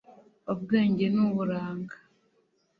ubwenge 0.53 1.05
nuburanga 1.13 1.95